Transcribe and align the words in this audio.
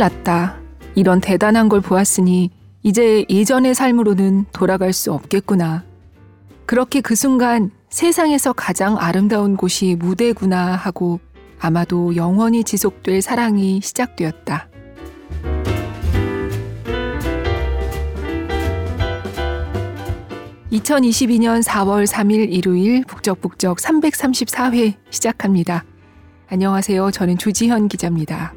났다. 0.00 0.58
이런 0.94 1.20
대단한 1.20 1.68
걸 1.68 1.80
보았으니 1.80 2.50
이제 2.82 3.24
예전의 3.28 3.74
삶으로는 3.74 4.46
돌아갈 4.52 4.92
수 4.92 5.12
없겠구나. 5.12 5.84
그렇게 6.66 7.00
그 7.00 7.14
순간 7.14 7.70
세상에서 7.90 8.52
가장 8.52 8.96
아름다운 8.98 9.56
곳이 9.56 9.96
무대구나 9.98 10.74
하고 10.74 11.20
아마도 11.58 12.16
영원히 12.16 12.64
지속될 12.64 13.20
사랑이 13.20 13.80
시작되었다. 13.82 14.68
2022년 20.72 21.62
4월 21.64 22.06
3일 22.06 22.52
일요일 22.52 23.04
북적북적 23.04 23.78
334회 23.78 24.94
시작합니다. 25.10 25.84
안녕하세요. 26.48 27.10
저는 27.10 27.38
주지현 27.38 27.88
기자입니다. 27.88 28.54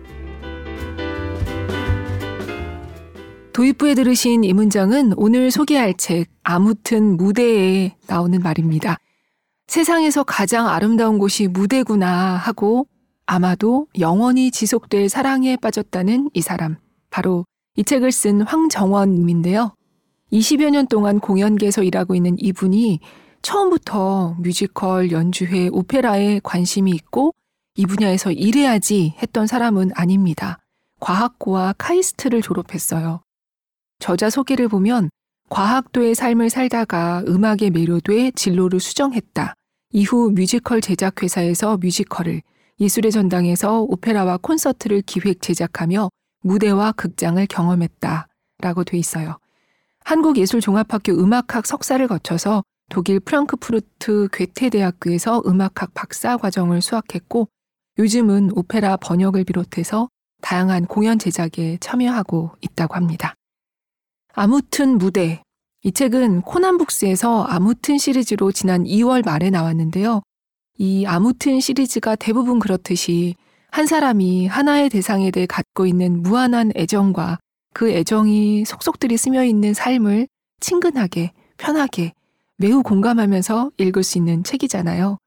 도입부에 3.53 3.93
들으신 3.93 4.43
이 4.43 4.51
문장은 4.51 5.13
오늘 5.15 5.51
소개할 5.51 5.93
책 5.93 6.25
아무튼 6.41 7.17
무대에 7.17 7.95
나오는 8.07 8.39
말입니다. 8.39 8.97
세상에서 9.67 10.23
가장 10.23 10.67
아름다운 10.67 11.19
곳이 11.19 11.47
무대구나 11.47 12.35
하고 12.35 12.87
아마도 13.27 13.87
영원히 13.99 14.49
지속될 14.49 15.07
사랑에 15.07 15.55
빠졌다는 15.57 16.31
이 16.33 16.41
사람. 16.41 16.77
바로 17.11 17.45
이 17.77 17.83
책을 17.83 18.11
쓴 18.11 18.41
황정원 18.41 19.13
님인데요. 19.13 19.75
20여 20.31 20.71
년 20.71 20.87
동안 20.87 21.19
공연계에서 21.19 21.83
일하고 21.83 22.15
있는 22.15 22.35
이분이 22.39 23.01
처음부터 23.43 24.35
뮤지컬, 24.39 25.11
연주회, 25.11 25.69
오페라에 25.71 26.39
관심이 26.43 26.89
있고 26.89 27.33
이 27.75 27.85
분야에서 27.85 28.31
일해야지 28.31 29.13
했던 29.21 29.45
사람은 29.45 29.91
아닙니다. 29.93 30.57
과학고와 30.99 31.75
카이스트를 31.77 32.41
졸업했어요. 32.41 33.22
저자 34.03 34.29
소개를 34.29 34.67
보면 34.67 35.09
과학도의 35.47 36.13
삶을 36.13 36.49
살다가 36.49 37.23
음악에 37.25 37.69
매료돼 37.69 38.31
진로를 38.31 38.81
수정했다. 38.81 39.53
이후 39.91 40.29
뮤지컬 40.29 40.81
제작 40.81 41.23
회사에서 41.23 41.77
뮤지컬을, 41.77 42.41
예술의 42.81 43.13
전당에서 43.13 43.83
오페라와 43.83 44.39
콘서트를 44.41 45.03
기획 45.03 45.41
제작하며 45.41 46.09
무대와 46.41 46.91
극장을 46.91 47.47
경험했다. 47.47 48.27
라고 48.59 48.83
돼 48.83 48.97
있어요. 48.97 49.37
한국예술종합학교 50.03 51.13
음악학 51.13 51.65
석사를 51.65 52.05
거쳐서 52.05 52.61
독일 52.89 53.21
프랑크푸르트 53.21 54.27
괴테대학교에서 54.33 55.43
음악학 55.47 55.93
박사 55.93 56.35
과정을 56.35 56.81
수학했고 56.81 57.47
요즘은 57.97 58.51
오페라 58.53 58.97
번역을 58.97 59.45
비롯해서 59.45 60.09
다양한 60.41 60.87
공연 60.87 61.19
제작에 61.19 61.77
참여하고 61.79 62.57
있다고 62.59 62.95
합니다. 62.95 63.35
아무튼 64.35 64.97
무대. 64.97 65.43
이 65.83 65.91
책은 65.91 66.41
코난북스에서 66.41 67.43
아무튼 67.43 67.99
시리즈로 67.99 68.51
지난 68.51 68.83
2월 68.83 69.23
말에 69.23 69.51
나왔는데요. 69.51 70.23
이 70.79 71.05
아무튼 71.05 71.59
시리즈가 71.59 72.15
대부분 72.15 72.57
그렇듯이 72.57 73.35
한 73.69 73.85
사람이 73.85 74.47
하나의 74.47 74.89
대상에 74.89 75.29
대해 75.29 75.45
갖고 75.45 75.85
있는 75.85 76.23
무한한 76.23 76.71
애정과 76.75 77.37
그 77.75 77.91
애정이 77.91 78.65
속속들이 78.65 79.17
스며 79.17 79.43
있는 79.43 79.75
삶을 79.75 80.27
친근하게, 80.59 81.31
편하게, 81.57 82.13
매우 82.57 82.81
공감하면서 82.81 83.71
읽을 83.77 84.01
수 84.01 84.17
있는 84.17 84.43
책이잖아요. 84.43 85.19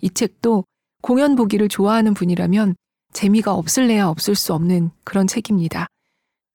이 0.00 0.10
책도 0.10 0.64
공연 1.02 1.34
보기를 1.34 1.68
좋아하는 1.68 2.14
분이라면 2.14 2.76
재미가 3.12 3.54
없을래야 3.54 4.06
없을 4.06 4.36
수 4.36 4.54
없는 4.54 4.90
그런 5.02 5.26
책입니다. 5.26 5.88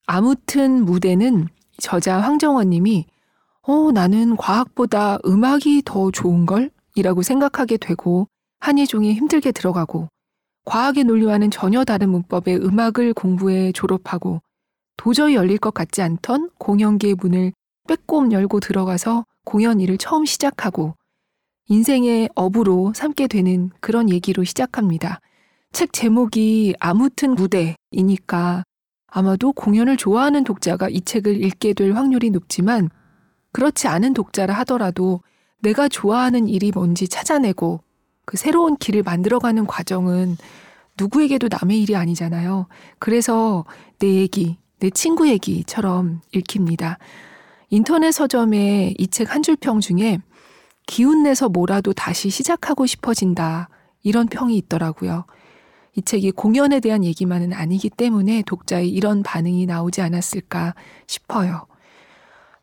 아무튼 0.05 0.85
무대는 0.85 1.49
저자 1.77 2.19
황정원 2.19 2.69
님이 2.69 3.05
어, 3.61 3.91
나는 3.91 4.35
과학보다 4.35 5.19
음악이 5.25 5.83
더 5.85 6.11
좋은걸? 6.11 6.69
이라고 6.95 7.21
생각하게 7.21 7.77
되고 7.77 8.27
한예종이 8.59 9.13
힘들게 9.13 9.51
들어가고 9.51 10.09
과학의 10.65 11.03
논리와는 11.05 11.51
전혀 11.51 11.83
다른 11.83 12.09
문법의 12.09 12.57
음악을 12.57 13.13
공부해 13.13 13.71
졸업하고 13.71 14.41
도저히 14.95 15.35
열릴 15.35 15.57
것 15.57 15.73
같지 15.73 16.01
않던 16.01 16.51
공연계의 16.59 17.15
문을 17.15 17.51
빼꼼 17.87 18.31
열고 18.31 18.59
들어가서 18.59 19.25
공연 19.43 19.81
일을 19.81 19.97
처음 19.97 20.25
시작하고 20.25 20.95
인생의 21.67 22.29
업으로 22.35 22.93
삼게 22.95 23.27
되는 23.27 23.71
그런 23.79 24.09
얘기로 24.09 24.43
시작합니다. 24.43 25.19
책 25.71 25.91
제목이 25.91 26.75
아무튼 26.79 27.35
무대이니까 27.35 28.63
아마도 29.15 29.53
공연을 29.53 29.95
좋아하는 29.95 30.43
독자가 30.43 30.89
이 30.89 31.01
책을 31.01 31.43
읽게 31.43 31.73
될 31.73 31.93
확률이 31.93 32.31
높지만 32.31 32.89
그렇지 33.51 33.87
않은 33.87 34.13
독자라 34.15 34.53
하더라도 34.55 35.21
내가 35.61 35.87
좋아하는 35.87 36.47
일이 36.47 36.71
뭔지 36.73 37.07
찾아내고 37.07 37.81
그 38.25 38.37
새로운 38.37 38.75
길을 38.75 39.03
만들어가는 39.03 39.67
과정은 39.67 40.37
누구에게도 40.99 41.47
남의 41.49 41.81
일이 41.81 41.95
아니잖아요. 41.95 42.67
그래서 42.97 43.65
내 43.99 44.15
얘기, 44.15 44.57
내 44.79 44.89
친구 44.89 45.29
얘기처럼 45.29 46.21
읽힙니다. 46.31 46.97
인터넷 47.69 48.11
서점에 48.11 48.95
이책 48.97 49.33
한 49.33 49.41
줄 49.43 49.57
평 49.57 49.79
중에 49.79 50.19
기운 50.87 51.23
내서 51.23 51.49
뭐라도 51.49 51.93
다시 51.93 52.29
시작하고 52.29 52.85
싶어진다. 52.87 53.69
이런 54.01 54.27
평이 54.27 54.57
있더라고요. 54.57 55.25
이 55.95 56.01
책이 56.01 56.31
공연에 56.31 56.79
대한 56.79 57.03
얘기만은 57.03 57.53
아니기 57.53 57.89
때문에 57.89 58.43
독자의 58.45 58.89
이런 58.89 59.23
반응이 59.23 59.65
나오지 59.65 60.01
않았을까 60.01 60.75
싶어요. 61.07 61.67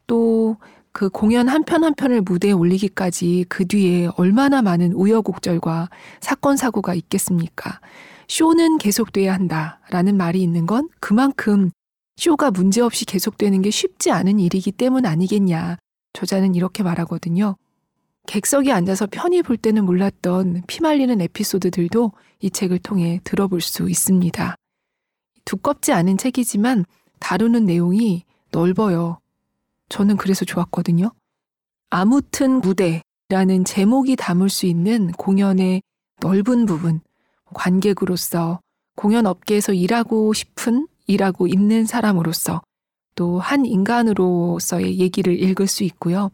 또 0.06 0.56
그 0.92 1.08
공연 1.08 1.48
한 1.48 1.62
편 1.64 1.84
한 1.84 1.94
편을 1.94 2.22
무대에 2.22 2.52
올리기까지 2.52 3.46
그 3.48 3.66
뒤에 3.66 4.10
얼마나 4.16 4.60
많은 4.60 4.92
우여곡절과 4.92 5.88
사건, 6.20 6.56
사고가 6.56 6.94
있겠습니까? 6.94 7.80
쇼는 8.28 8.78
계속돼야 8.78 9.32
한다라는 9.34 10.16
말이 10.16 10.42
있는 10.42 10.66
건 10.66 10.88
그만큼 11.00 11.70
쇼가 12.16 12.50
문제없이 12.50 13.04
계속되는 13.04 13.62
게 13.62 13.70
쉽지 13.70 14.10
않은 14.10 14.40
일이기 14.40 14.72
때문 14.72 15.06
아니겠냐. 15.06 15.78
저자는 16.12 16.54
이렇게 16.54 16.82
말하거든요. 16.82 17.56
객석에 18.26 18.72
앉아서 18.72 19.06
편히 19.10 19.42
볼 19.42 19.56
때는 19.56 19.84
몰랐던 19.84 20.64
피말리는 20.66 21.20
에피소드들도 21.20 22.12
이 22.40 22.50
책을 22.50 22.78
통해 22.78 23.20
들어볼 23.24 23.60
수 23.60 23.88
있습니다. 23.88 24.56
두껍지 25.44 25.92
않은 25.92 26.16
책이지만 26.18 26.84
다루는 27.18 27.66
내용이 27.66 28.24
넓어요. 28.50 29.18
저는 29.88 30.16
그래서 30.16 30.44
좋았거든요. 30.44 31.12
아무튼 31.90 32.60
무대라는 32.60 33.64
제목이 33.64 34.16
담을 34.16 34.48
수 34.48 34.66
있는 34.66 35.12
공연의 35.12 35.82
넓은 36.20 36.66
부분, 36.66 37.00
관객으로서 37.54 38.60
공연 38.96 39.26
업계에서 39.26 39.72
일하고 39.72 40.32
싶은 40.32 40.86
일하고 41.06 41.46
있는 41.46 41.86
사람으로서 41.86 42.62
또 43.16 43.38
한 43.38 43.66
인간으로서의 43.66 44.98
얘기를 44.98 45.38
읽을 45.42 45.66
수 45.66 45.84
있고요. 45.84 46.30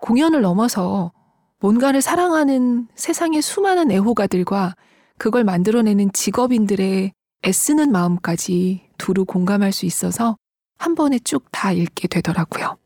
공연을 0.00 0.40
넘어서 0.42 1.12
뭔가를 1.60 2.02
사랑하는 2.02 2.88
세상의 2.94 3.42
수많은 3.42 3.90
애호가들과 3.90 4.74
그걸 5.20 5.44
만들어내는 5.44 6.14
직업인들의 6.14 7.12
애쓰는 7.46 7.92
마음까지 7.92 8.88
두루 8.96 9.26
공감할 9.26 9.70
수 9.70 9.84
있어서 9.84 10.38
한 10.78 10.94
번에 10.94 11.18
쭉 11.18 11.44
다 11.52 11.72
읽게 11.72 12.08
되더라고요. 12.08 12.78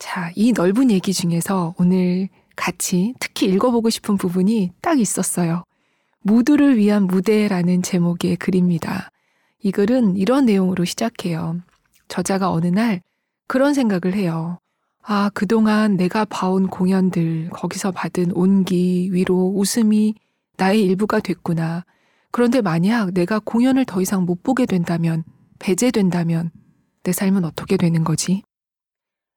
자, 0.00 0.32
이 0.34 0.50
넓은 0.50 0.90
얘기 0.90 1.12
중에서 1.12 1.76
오늘 1.78 2.28
같이 2.56 3.14
특히 3.20 3.46
읽어보고 3.46 3.88
싶은 3.88 4.16
부분이 4.16 4.72
딱 4.82 4.98
있었어요. 4.98 5.62
무두를 6.22 6.76
위한 6.76 7.04
무대라는 7.04 7.82
제목의 7.82 8.34
글입니다. 8.34 9.10
이 9.62 9.70
글은 9.70 10.16
이런 10.16 10.44
내용으로 10.44 10.84
시작해요. 10.84 11.60
저자가 12.08 12.50
어느 12.50 12.66
날 12.66 13.00
그런 13.46 13.74
생각을 13.74 14.16
해요. 14.16 14.58
아, 15.02 15.30
그동안 15.34 15.96
내가 15.96 16.24
봐온 16.24 16.66
공연들, 16.66 17.50
거기서 17.50 17.92
받은 17.92 18.32
온기, 18.32 19.08
위로, 19.12 19.52
웃음이 19.54 20.16
나의 20.56 20.82
일부가 20.82 21.20
됐구나. 21.20 21.84
그런데 22.30 22.60
만약 22.60 23.12
내가 23.12 23.38
공연을 23.38 23.84
더 23.84 24.00
이상 24.00 24.24
못 24.24 24.42
보게 24.42 24.66
된다면, 24.66 25.24
배제된다면, 25.58 26.50
내 27.02 27.12
삶은 27.12 27.44
어떻게 27.44 27.76
되는 27.76 28.04
거지? 28.04 28.42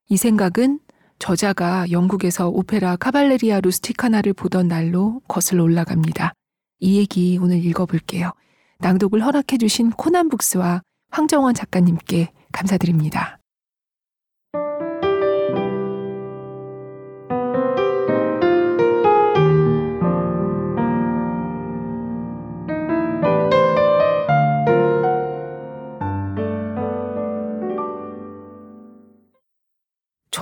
이 0.09 0.17
생각은 0.17 0.79
저자가 1.19 1.91
영국에서 1.91 2.49
오페라 2.49 2.95
카발레리아 2.95 3.61
루스티카나를 3.61 4.33
보던 4.33 4.67
날로 4.67 5.21
거슬러 5.27 5.63
올라갑니다. 5.63 6.33
이 6.79 6.97
얘기 6.97 7.37
오늘 7.41 7.63
읽어볼게요. 7.63 8.31
낭독을 8.79 9.23
허락해주신 9.23 9.91
코난 9.91 10.29
북스와 10.29 10.81
황정원 11.11 11.53
작가님께 11.53 12.31
감사드립니다. 12.51 13.38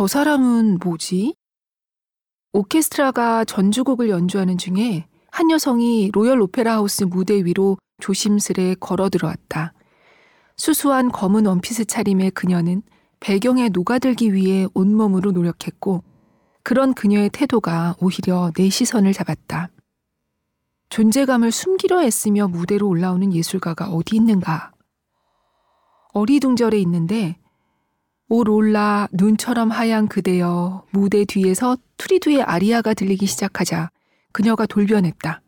저 0.07 0.19
사람은 0.19 0.79
뭐지? 0.81 1.35
오케스트라가 2.53 3.43
전주곡을 3.43 4.07
연주하는 4.07 4.57
중에 4.57 5.05
한 5.31 5.51
여성이 5.51 6.11
로열 6.13 6.39
오페라 6.39 6.75
하우스 6.75 7.03
무대 7.03 7.43
위로 7.43 7.77
조심스레 7.99 8.75
걸어 8.79 9.09
들어왔다. 9.09 9.73
수수한 10.55 11.11
검은 11.11 11.45
원피스 11.45 11.83
차림의 11.83 12.31
그녀는 12.31 12.83
배경에 13.19 13.67
녹아들기 13.67 14.33
위해 14.33 14.65
온몸으로 14.73 15.33
노력했고 15.33 16.05
그런 16.63 16.93
그녀의 16.93 17.29
태도가 17.31 17.97
오히려 17.99 18.53
내 18.55 18.69
시선을 18.69 19.11
잡았다. 19.11 19.71
존재감을 20.87 21.51
숨기려 21.51 22.01
애쓰며 22.03 22.47
무대로 22.47 22.87
올라오는 22.87 23.33
예술가가 23.33 23.89
어디 23.89 24.15
있는가? 24.15 24.71
어리둥절해 26.13 26.79
있는데 26.79 27.35
오 28.29 28.43
롤라 28.43 29.07
눈처럼 29.13 29.71
하얀 29.71 30.07
그대여 30.07 30.85
무대 30.91 31.23
뒤에서 31.23 31.77
트리두의 31.97 32.41
아리아가 32.41 32.93
들리기 32.93 33.25
시작하자 33.25 33.89
그녀가 34.33 34.65
돌변했다. 34.65 35.41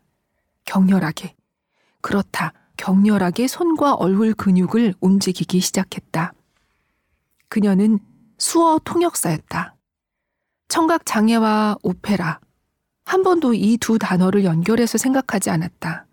격렬하게. 0.66 1.36
그렇다. 2.02 2.54
격렬하게 2.78 3.48
손과 3.48 3.96
얼굴 3.96 4.34
근육을 4.34 4.94
움직이기 5.02 5.60
시작했다. 5.60 6.34
그녀는 7.50 8.00
수어 8.38 8.80
통역사였다. 8.84 9.76
청각 10.70 11.06
장애와 11.06 11.78
오페라. 11.84 12.40
한 13.06 13.24
번도 13.24 13.54
이 13.56 13.78
두 13.78 13.98
단어를 14.00 14.46
연결해서 14.46 14.98
생각하지 14.98 15.50
않았다. 15.50 16.06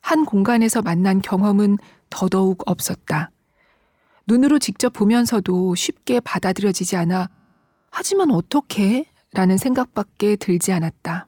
한 0.00 0.24
공간에서 0.24 0.82
만난 0.82 1.22
경험은 1.22 1.76
더더욱 2.10 2.62
없었다. 2.66 3.30
눈으로 4.28 4.58
직접 4.58 4.92
보면서도 4.92 5.74
쉽게 5.74 6.20
받아들여지지 6.20 6.96
않아 6.96 7.30
하지만 7.90 8.30
어떻게? 8.30 9.06
라는 9.32 9.56
생각밖에 9.56 10.36
들지 10.36 10.72
않았다. 10.72 11.26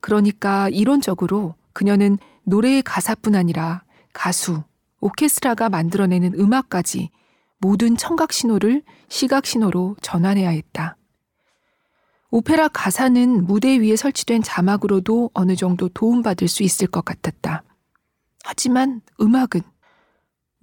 그러니까 0.00 0.68
이론적으로 0.68 1.56
그녀는 1.72 2.18
노래의 2.44 2.82
가사뿐 2.82 3.34
아니라 3.34 3.82
가수, 4.12 4.62
오케스트라가 5.00 5.68
만들어내는 5.68 6.34
음악까지 6.38 7.10
모든 7.58 7.96
청각 7.96 8.32
신호를 8.32 8.82
시각 9.08 9.46
신호로 9.46 9.96
전환해야 10.00 10.50
했다. 10.50 10.96
오페라 12.30 12.68
가사는 12.68 13.46
무대 13.46 13.78
위에 13.80 13.96
설치된 13.96 14.42
자막으로도 14.42 15.30
어느 15.34 15.56
정도 15.56 15.88
도움받을 15.88 16.48
수 16.48 16.62
있을 16.62 16.86
것 16.86 17.04
같았다. 17.04 17.62
하지만 18.44 19.00
음악은 19.20 19.62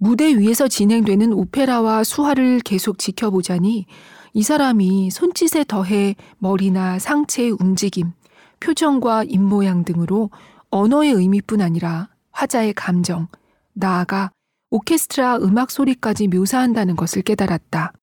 무대 0.04 0.36
위에서 0.36 0.68
진행되는 0.68 1.32
오페라와 1.32 2.04
수화를 2.04 2.60
계속 2.60 2.98
지켜보자니 2.98 3.86
이 4.34 4.42
사람이 4.42 5.10
손짓에 5.10 5.64
더해 5.66 6.14
머리나 6.36 6.98
상체의 6.98 7.52
움직임, 7.52 8.12
표정과 8.60 9.24
입모양 9.24 9.84
등으로 9.84 10.28
언어의 10.68 11.10
의미뿐 11.12 11.62
아니라 11.62 12.10
화자의 12.32 12.74
감정, 12.74 13.28
나아가 13.72 14.30
오케스트라 14.68 15.38
음악 15.38 15.70
소리까지 15.70 16.28
묘사한다는 16.28 16.96
것을 16.96 17.22
깨달았다. 17.22 17.94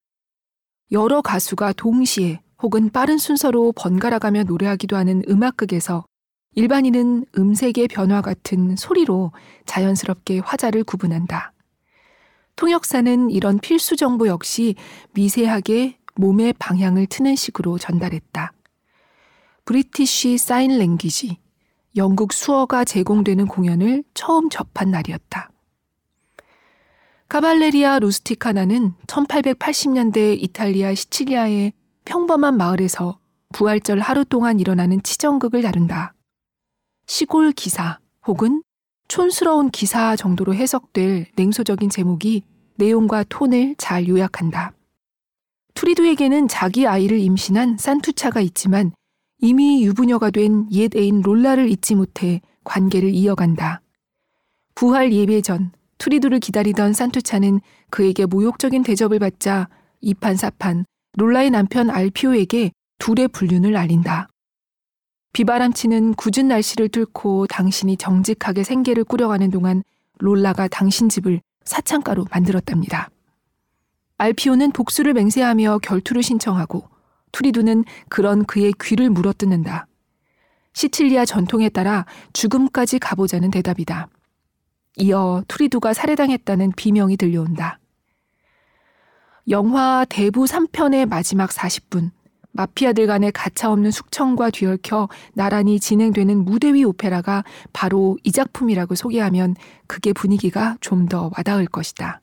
여러 0.92 1.22
가수가 1.22 1.74
동시에 1.74 2.42
혹은 2.64 2.90
빠른 2.90 3.20
순서로 3.20 3.74
번갈아가며 3.74 4.46
노래하기도 4.46 4.98
하는 4.98 5.22
음악극에서 5.30 6.06
일반인은 6.56 7.28
음색의 7.38 7.90
변화 7.90 8.22
같은 8.22 8.76
소리로 8.76 9.34
자연스럽게 9.68 10.40
화자를 10.40 10.84
구분한다. 10.84 11.54
통역사는 12.56 13.30
이런 13.30 13.60
필수 13.60 13.96
정보 13.96 14.28
역시 14.28 14.76
미세하게 15.14 15.98
몸의 16.16 16.54
방향을 16.54 17.08
트는 17.08 17.36
식으로 17.36 17.78
전달했다. 17.78 18.54
British 19.66 20.38
Sign 20.38 20.78
Language, 20.78 21.38
영국 21.96 22.34
수어가 22.34 22.84
제공되는 22.86 23.48
공연을 23.48 24.04
처음 24.14 24.50
접한 24.50 24.92
날이었다. 24.92 25.50
카발레리아 27.30 28.00
루스티카나는 28.00 28.94
1880년대 29.08 30.42
이탈리아 30.42 30.94
시칠리아의 30.94 31.74
평범한 32.04 32.58
마을에서 32.58 33.20
부활절 33.54 34.00
하루 34.00 34.26
동안 34.26 34.60
일어나는 34.60 35.02
치정극을 35.04 35.62
다룬다. 35.62 36.14
시골 37.08 37.52
기사 37.52 38.00
혹은 38.28 38.64
촌스러운 39.12 39.72
기사 39.72 40.16
정도로 40.16 40.56
해석될 40.56 41.26
냉소적인 41.36 41.90
제목이 41.90 42.44
내용과 42.78 43.26
톤을 43.28 43.76
잘 43.78 44.08
요약한다. 44.08 44.72
투리두에게는 45.74 46.48
자기 46.48 46.88
아이를 46.88 47.20
임신한 47.20 47.76
산투차가 47.78 48.40
있지만 48.40 48.94
이미 49.40 49.84
유부녀가 49.84 50.30
된 50.32 50.66
옛 50.72 50.96
애인 50.96 51.24
롤라를 51.24 51.70
잊지 51.70 51.96
못해 51.96 52.40
관계를 52.64 53.14
이어간다. 53.14 53.82
부활 54.76 55.12
예배 55.12 55.42
전 55.42 55.74
투리두를 55.98 56.40
기다리던 56.40 56.94
산투차는 56.94 57.60
그에게 57.90 58.26
모욕적인 58.26 58.82
대접을 58.84 59.20
받자 59.20 59.68
이판사판 60.00 60.86
롤라의 61.18 61.50
남편 61.50 61.90
알피오에게 61.90 62.72
둘의 63.00 63.28
불륜을 63.28 63.76
알린다. 63.76 64.30
비바람치는 65.34 66.16
굳은 66.16 66.50
날씨를 66.50 66.90
뚫고 66.90 67.48
당신이 67.48 67.98
정직하게 67.98 68.64
생계를 68.64 69.04
꾸려가는 69.04 69.50
동안 69.50 69.84
롤라가 70.20 70.68
당신 70.68 71.08
집을 71.08 71.42
사창가로 71.64 72.26
만들었답니다. 72.32 73.10
알피오는 74.18 74.72
복수를 74.72 75.14
맹세하며 75.14 75.80
결투를 75.80 76.22
신청하고 76.22 76.88
투리두는 77.32 77.86
그런 78.10 78.46
그의 78.46 78.74
귀를 78.82 79.10
물어뜯는다. 79.10 79.88
시칠리아 80.74 81.26
전통에 81.26 81.70
따라 81.70 82.06
죽음까지 82.34 83.00
가보자는 83.00 83.52
대답이다. 83.52 84.10
이어 84.98 85.44
투리두가 85.48 85.94
살해당했다는 85.94 86.74
비명이 86.76 87.18
들려온다. 87.18 87.80
영화 89.50 90.06
대부 90.08 90.44
3편의 90.46 91.08
마지막 91.08 91.50
40분, 91.50 92.12
마피아들 92.54 93.08
간의 93.08 93.32
가차없는 93.32 93.92
숙청과 93.92 94.50
뒤얽혀 94.52 95.08
나란히 95.34 95.80
진행되는 95.80 96.46
무대 96.46 96.74
위 96.74 96.84
오페라가 96.84 97.44
바로 97.74 98.18
이 98.24 98.32
작품이라고 98.32 98.96
소개하면 98.96 99.56
그게 99.88 100.14
분위기가 100.14 100.78
좀 100.80 101.02
더 101.10 101.32
와닿을 101.36 101.66
것이다. 101.66 102.22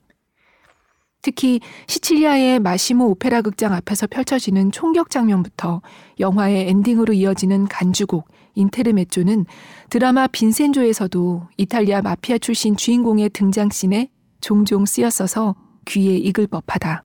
특히 1.21 1.59
시칠리아의 1.87 2.59
마시모 2.59 3.05
오페라 3.07 3.41
극장 3.41 3.73
앞에서 3.73 4.07
펼쳐지는 4.07 4.71
총격 4.71 5.09
장면부터 5.09 5.81
영화의 6.19 6.69
엔딩으로 6.69 7.13
이어지는 7.13 7.67
간주곡 7.67 8.27
인테르메조는 8.55 9.45
드라마 9.89 10.27
빈센조에서도 10.27 11.49
이탈리아 11.57 12.01
마피아 12.01 12.37
출신 12.37 12.75
주인공의 12.75 13.29
등장씬에 13.31 14.09
종종 14.41 14.85
쓰였어서 14.85 15.55
귀에 15.85 16.15
익을 16.15 16.47
법하다. 16.47 17.03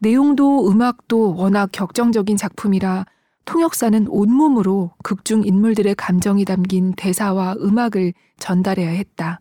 내용도 0.00 0.70
음악도 0.70 1.34
워낙 1.36 1.70
격정적인 1.72 2.36
작품이라 2.38 3.04
통역사는 3.44 4.06
온몸으로 4.08 4.92
극중 5.02 5.44
인물들의 5.44 5.94
감정이 5.94 6.44
담긴 6.46 6.94
대사와 6.94 7.56
음악을 7.60 8.14
전달해야 8.38 8.90
했다. 8.90 9.40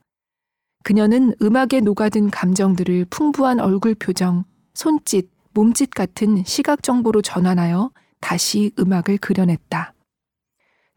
그녀는 0.84 1.34
음악에 1.42 1.80
녹아든 1.80 2.30
감정들을 2.30 3.06
풍부한 3.10 3.60
얼굴 3.60 3.96
표정, 3.96 4.44
손짓, 4.74 5.30
몸짓 5.54 5.92
같은 5.92 6.44
시각 6.46 6.84
정보로 6.84 7.22
전환하여 7.22 7.92
다시 8.20 8.72
음악을 8.80 9.18
그려냈다. 9.20 9.94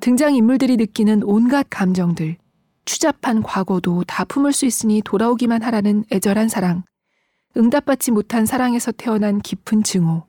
등장인물들이 0.01 0.77
느끼는 0.77 1.23
온갖 1.23 1.67
감정들, 1.71 2.37
추잡한 2.85 3.43
과거도 3.43 4.03
다 4.05 4.25
품을 4.25 4.53
수 4.53 4.67
있으니 4.67 5.03
돌아오기만 5.03 5.63
하라는 5.63 6.05
애절한 6.11 6.49
사랑, 6.49 6.83
응답받지 7.57 8.11
못한 8.11 8.47
사랑에서 8.47 8.93
태어난 8.93 9.41
깊은 9.41 9.83
증오, 9.83 10.27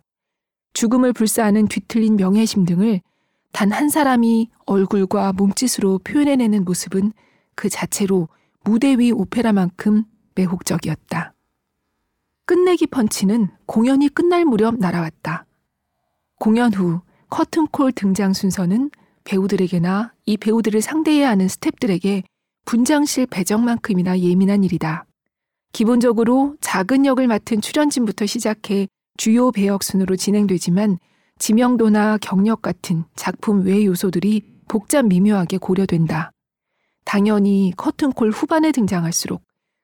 죽음을 0.73 1.13
불사하는 1.13 1.67
뒤틀린 1.67 2.15
명예심 2.15 2.65
등을 2.65 3.01
단 3.51 3.71
한 3.71 3.87
사람이 3.87 4.49
얼굴과 4.65 5.33
몸짓으로 5.33 5.99
표현해내는 6.03 6.65
모습은 6.65 7.13
그 7.55 7.69
자체로 7.69 8.27
무대 8.63 8.95
위 8.95 9.11
오페라만큼 9.11 10.05
매혹적이었다. 10.35 11.33
끝내기 12.45 12.87
펀치는 12.87 13.49
공연이 13.67 14.09
끝날 14.09 14.43
무렵 14.43 14.75
날아왔다. 14.79 15.45
공연 16.39 16.73
후 16.73 17.01
커튼콜 17.29 17.91
등장 17.93 18.33
순서는 18.33 18.89
배우들에게나 19.23 20.13
이 20.25 20.35
배우들을 20.37 20.81
상대해야 20.81 21.29
하는 21.29 21.47
스탭들에게 21.47 22.23
분장실 22.65 23.27
배정만큼이나 23.27 24.19
예민한 24.19 24.63
일이다. 24.63 25.05
기본적으로 25.73 26.55
작은 26.61 27.07
역을 27.07 27.27
맡은 27.27 27.59
출연진부터 27.59 28.27
시작해 28.27 28.87
주요 29.17 29.51
배역 29.51 29.83
순으로 29.83 30.15
진행되지만 30.15 30.99
지명도나 31.39 32.19
경력 32.19 32.61
같은 32.61 33.05
작품 33.15 33.65
외 33.65 33.83
요소들이 33.83 34.43
복잡 34.67 35.07
미묘하게 35.07 35.57
고려된다. 35.57 36.31
당연히 37.05 37.73
커튼콜 37.75 38.29
후반에 38.29 38.71
등장할수록 38.71 39.41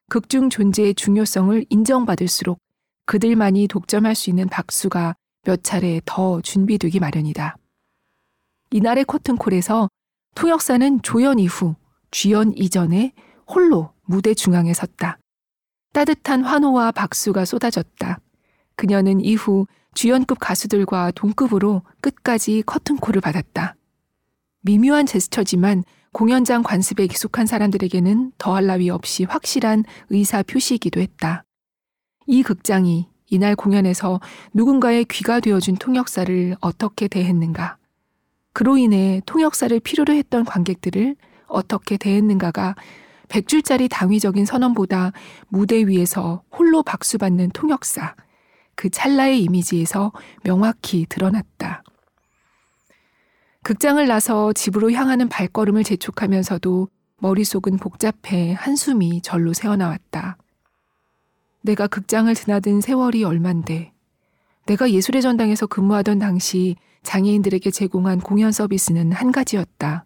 극중 0.09 0.51
존재의 0.51 0.93
중요성을 0.93 1.65
인정받을수록 1.69 2.59
그들만이 3.07 3.67
독점할 3.67 4.13
수 4.13 4.29
있는 4.29 4.47
박수가 4.47 5.15
몇 5.43 5.63
차례 5.63 6.01
더 6.05 6.39
준비되기 6.41 6.99
마련이다. 6.99 7.57
이날의 8.69 9.05
커튼콜에서 9.05 9.89
통역사는 10.35 11.01
조연 11.01 11.39
이후, 11.39 11.73
쥐연 12.11 12.53
이전에 12.55 13.13
홀로 13.47 13.91
무대 14.05 14.35
중앙에 14.35 14.73
섰다. 14.73 15.17
따뜻한 15.91 16.43
환호와 16.43 16.91
박수가 16.91 17.45
쏟아졌다. 17.45 18.19
그녀는 18.75 19.21
이후 19.21 19.65
주연급 19.93 20.39
가수들과 20.39 21.11
동급으로 21.11 21.81
끝까지 22.01 22.63
커튼콜을 22.65 23.21
받았다. 23.21 23.75
미묘한 24.61 25.05
제스처지만 25.05 25.83
공연장 26.11 26.63
관습에 26.63 27.05
익숙한 27.05 27.45
사람들에게는 27.45 28.33
더할 28.37 28.67
나위 28.67 28.89
없이 28.89 29.23
확실한 29.23 29.83
의사 30.09 30.43
표시이기도 30.43 30.99
했다. 30.99 31.43
이 32.27 32.43
극장이 32.43 33.07
이날 33.27 33.55
공연에서 33.55 34.19
누군가의 34.53 35.05
귀가 35.05 35.39
되어준 35.39 35.77
통역사를 35.77 36.55
어떻게 36.61 37.07
대했는가. 37.07 37.77
그로 38.53 38.77
인해 38.77 39.21
통역사를 39.25 39.79
필요로 39.79 40.13
했던 40.13 40.45
관객들을 40.45 41.15
어떻게 41.47 41.97
대했는가가 41.97 42.75
100줄짜리 43.29 43.87
당위적인 43.89 44.45
선언보다 44.45 45.13
무대 45.47 45.77
위에서 45.87 46.43
홀로 46.51 46.83
박수받는 46.83 47.51
통역사, 47.51 48.15
그 48.75 48.89
찰나의 48.89 49.41
이미지에서 49.43 50.11
명확히 50.43 51.05
드러났다. 51.07 51.83
극장을 53.63 54.05
나서 54.07 54.53
집으로 54.53 54.91
향하는 54.91 55.29
발걸음을 55.29 55.83
재촉하면서도 55.83 56.87
머릿속은 57.17 57.77
복잡해 57.77 58.53
한숨이 58.57 59.21
절로 59.21 59.53
새어나왔다. 59.53 60.37
내가 61.61 61.87
극장을 61.87 62.33
드나든 62.33 62.81
세월이 62.81 63.23
얼만데, 63.23 63.91
내가 64.65 64.89
예술의 64.91 65.21
전당에서 65.21 65.67
근무하던 65.67 66.19
당시 66.19 66.77
장애인들에게 67.03 67.69
제공한 67.71 68.19
공연 68.19 68.51
서비스는 68.51 69.11
한 69.11 69.31
가지였다. 69.31 70.05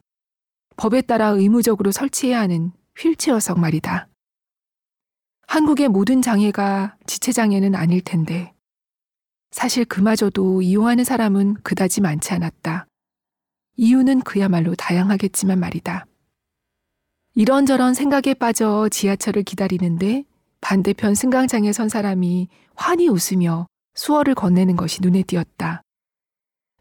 법에 0.75 1.01
따라 1.01 1.27
의무적으로 1.27 1.91
설치해야 1.91 2.39
하는 2.39 2.71
휠체어석 2.97 3.59
말이다. 3.59 4.07
한국의 5.47 5.89
모든 5.89 6.21
장애가 6.21 6.97
지체장애는 7.05 7.75
아닐 7.75 8.01
텐데, 8.01 8.53
사실 9.51 9.85
그마저도 9.85 10.61
이용하는 10.61 11.03
사람은 11.03 11.55
그다지 11.63 12.01
많지 12.01 12.33
않았다. 12.33 12.87
이유는 13.75 14.21
그야말로 14.21 14.75
다양하겠지만 14.75 15.59
말이다. 15.59 16.05
이런저런 17.35 17.93
생각에 17.93 18.35
빠져 18.35 18.87
지하철을 18.89 19.43
기다리는데 19.43 20.23
반대편 20.61 21.15
승강장에 21.15 21.73
선 21.73 21.89
사람이 21.89 22.47
환히 22.75 23.07
웃으며 23.07 23.67
수어를 23.95 24.35
건네는 24.35 24.75
것이 24.75 25.01
눈에 25.01 25.23
띄었다. 25.23 25.81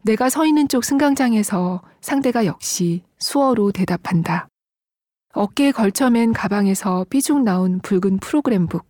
내가 0.02 0.28
서 0.28 0.44
있는 0.46 0.68
쪽 0.68 0.84
승강장에서 0.84 1.82
상대가 2.00 2.44
역시 2.46 3.02
수어로 3.18 3.72
대답한다. 3.72 4.48
어깨에 5.32 5.72
걸쳐맨 5.72 6.34
가방에서 6.34 7.06
삐죽 7.08 7.42
나온 7.42 7.80
붉은 7.80 8.18
프로그램북. 8.18 8.86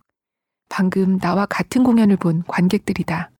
방금 0.69 1.17
나와 1.19 1.45
같은 1.45 1.83
공연을 1.83 2.17
본 2.17 2.43
관객들이다. 2.47 3.31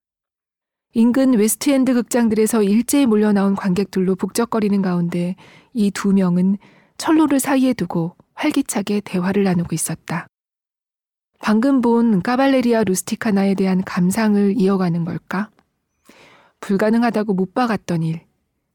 인근 0.93 1.33
웨스트엔드 1.33 1.93
극장들에서 1.95 2.63
일제히 2.63 3.05
몰려 3.05 3.33
나온 3.33 3.55
관객들로 3.55 4.15
북적거리는 4.15 4.81
가운데 4.81 5.35
이 5.73 5.91
두 5.91 6.13
명은 6.13 6.57
철로를 6.97 7.39
사이에 7.39 7.73
두고 7.73 8.15
활기차게 8.35 9.01
대화를 9.01 9.43
나누고 9.43 9.73
있었다. 9.73 10.27
방금 11.39 11.81
본 11.81 12.21
카발레리아 12.21 12.85
루스티카나에 12.85 13.55
대한 13.55 13.83
감상을 13.83 14.53
이어가는 14.57 15.03
걸까? 15.03 15.49
불가능하다고 16.61 17.33
못 17.33 17.53
박았던 17.53 18.03
일. 18.03 18.21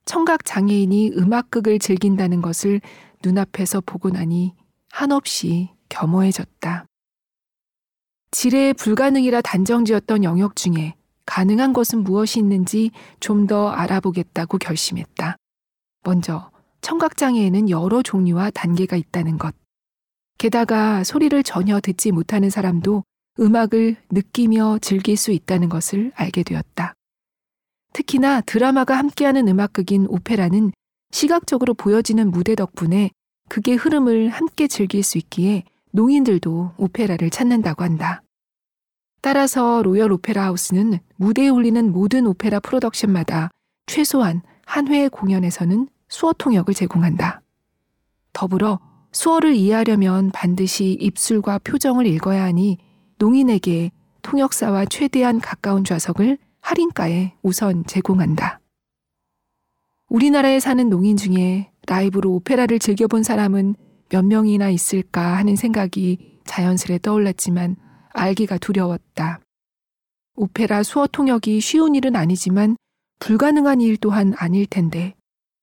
청각 0.04 0.44
장애인이 0.44 1.12
음악극을 1.16 1.78
즐긴다는 1.78 2.42
것을 2.42 2.80
눈앞에서 3.24 3.80
보고 3.80 4.10
나니 4.10 4.54
한없이 4.90 5.70
겸허해졌다. 5.88 6.86
지뢰 8.30 8.72
불가능이라 8.72 9.40
단정지었던 9.40 10.24
영역 10.24 10.56
중에 10.56 10.94
가능한 11.26 11.72
것은 11.72 12.04
무엇이 12.04 12.38
있는지 12.38 12.90
좀 13.20 13.46
더 13.46 13.70
알아보겠다고 13.70 14.58
결심했다. 14.58 15.36
먼저 16.04 16.50
청각장애에는 16.80 17.70
여러 17.70 18.02
종류와 18.02 18.50
단계가 18.50 18.96
있다는 18.96 19.38
것. 19.38 19.54
게다가 20.38 21.02
소리를 21.04 21.42
전혀 21.42 21.80
듣지 21.80 22.12
못하는 22.12 22.50
사람도 22.50 23.04
음악을 23.40 23.96
느끼며 24.10 24.78
즐길 24.80 25.16
수 25.16 25.32
있다는 25.32 25.68
것을 25.68 26.12
알게 26.14 26.42
되었다. 26.42 26.94
특히나 27.92 28.40
드라마가 28.42 28.96
함께하는 28.98 29.48
음악극인 29.48 30.06
오페라는 30.08 30.72
시각적으로 31.10 31.74
보여지는 31.74 32.30
무대 32.30 32.54
덕분에 32.54 33.10
극의 33.48 33.76
흐름을 33.76 34.28
함께 34.28 34.66
즐길 34.66 35.02
수 35.02 35.18
있기에 35.18 35.64
농인들도 35.90 36.72
오페라를 36.76 37.30
찾는다고 37.30 37.82
한다. 37.82 38.22
따라서 39.20 39.82
로열 39.82 40.12
오페라 40.12 40.44
하우스는 40.44 41.00
무대에 41.16 41.48
올리는 41.48 41.90
모든 41.90 42.26
오페라 42.26 42.60
프로덕션마다 42.60 43.50
최소한 43.86 44.42
한 44.64 44.86
회의 44.88 45.08
공연에서는 45.08 45.88
수어 46.08 46.32
통역을 46.36 46.74
제공한다. 46.74 47.40
더불어 48.32 48.78
수어를 49.12 49.54
이해하려면 49.54 50.30
반드시 50.30 50.96
입술과 51.00 51.58
표정을 51.64 52.06
읽어야 52.06 52.44
하니 52.44 52.78
농인에게 53.18 53.90
통역사와 54.22 54.84
최대한 54.86 55.40
가까운 55.40 55.84
좌석을 55.84 56.38
할인가에 56.60 57.32
우선 57.42 57.84
제공한다. 57.86 58.57
우리나라에 60.08 60.58
사는 60.58 60.88
농인 60.88 61.16
중에 61.16 61.70
라이브로 61.86 62.32
오페라를 62.32 62.78
즐겨본 62.78 63.22
사람은 63.22 63.74
몇 64.08 64.24
명이나 64.24 64.70
있을까 64.70 65.36
하는 65.36 65.54
생각이 65.54 66.38
자연스레 66.44 66.98
떠올랐지만 66.98 67.76
알기가 68.14 68.56
두려웠다. 68.56 69.40
오페라 70.34 70.82
수어 70.82 71.06
통역이 71.06 71.60
쉬운 71.60 71.94
일은 71.94 72.16
아니지만 72.16 72.76
불가능한 73.18 73.82
일 73.82 73.98
또한 73.98 74.32
아닐 74.36 74.64
텐데 74.64 75.14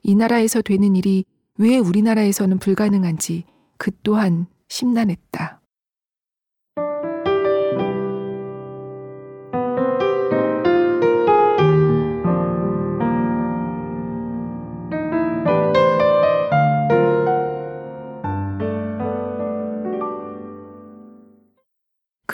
이 0.04 0.14
나라에서 0.14 0.62
되는 0.62 0.96
일이 0.96 1.26
왜 1.58 1.80
우리나라에서는 1.80 2.60
불가능한지 2.60 3.46
그 3.78 3.92
또한 4.04 4.46
심란했다. 4.68 5.62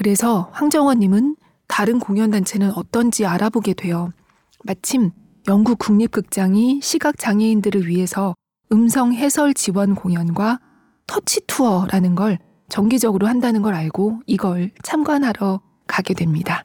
그래서 0.01 0.49
황정원님은 0.53 1.35
다른 1.67 1.99
공연단체는 1.99 2.71
어떤지 2.71 3.27
알아보게 3.27 3.75
되어 3.75 4.09
마침 4.63 5.11
영국 5.47 5.77
국립극장이 5.77 6.79
시각장애인들을 6.81 7.85
위해서 7.85 8.33
음성 8.71 9.13
해설 9.13 9.53
지원 9.53 9.93
공연과 9.93 10.59
터치 11.05 11.41
투어라는 11.45 12.15
걸 12.15 12.39
정기적으로 12.67 13.27
한다는 13.27 13.61
걸 13.61 13.75
알고 13.75 14.21
이걸 14.25 14.71
참관하러 14.81 15.61
가게 15.85 16.15
됩니다. 16.15 16.63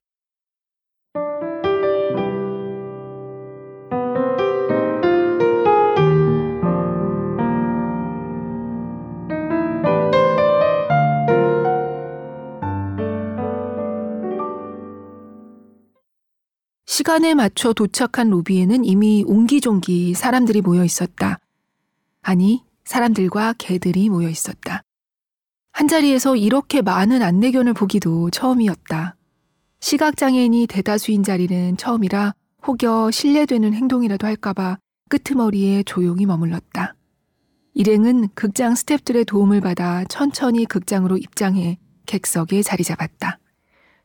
시간에 17.06 17.34
맞춰 17.34 17.72
도착한 17.72 18.30
로비에는 18.30 18.84
이미 18.84 19.22
옹기종기 19.24 20.14
사람들이 20.14 20.60
모여 20.60 20.84
있었다. 20.84 21.38
아니, 22.20 22.64
사람들과 22.84 23.54
개들이 23.58 24.08
모여 24.08 24.28
있었다. 24.28 24.82
한자리에서 25.70 26.34
이렇게 26.34 26.82
많은 26.82 27.22
안내견을 27.22 27.74
보기도 27.74 28.28
처음이었다. 28.30 29.14
시각장애인이 29.78 30.66
대다수인 30.66 31.22
자리는 31.22 31.76
처음이라 31.76 32.34
혹여 32.66 33.12
실례되는 33.12 33.72
행동이라도 33.72 34.26
할까봐 34.26 34.78
끄트머리에 35.08 35.84
조용히 35.84 36.26
머물렀다. 36.26 36.96
일행은 37.74 38.30
극장 38.34 38.74
스탭들의 38.74 39.28
도움을 39.28 39.60
받아 39.60 40.02
천천히 40.06 40.64
극장으로 40.66 41.18
입장해 41.18 41.78
객석에 42.06 42.62
자리 42.62 42.82
잡았다. 42.82 43.38